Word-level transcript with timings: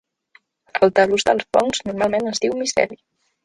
El 0.87 0.93
tal·lus 1.01 1.27
dels 1.29 1.47
fongs 1.57 1.85
normalment 1.91 2.33
es 2.33 2.45
diu 2.47 2.61
miceli. 2.65 3.03